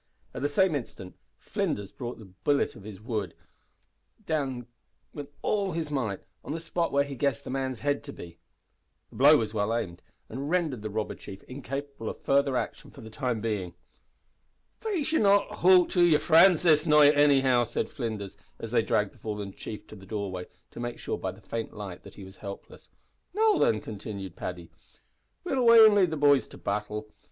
[0.33, 3.35] At the same instant Flinders brought his billet of wood
[4.25, 4.65] down
[5.13, 8.39] with all his might on the spot where he guessed the man's head to be.
[9.11, 13.01] The blow was well aimed, and rendered the robber chief incapable of further action for
[13.01, 13.75] the time being.
[14.79, 19.13] "Faix, ye'll not `hoot' to yer frinds this night, anyhow," said Flinders, as they dragged
[19.13, 22.23] the fallen chief to the doorway, to make sure, by the faint light, that he
[22.23, 22.89] was helpless.
[23.35, 24.71] "Now, thin," continued Paddy,
[25.43, 27.13] "we'll away an' lead the boys to battle.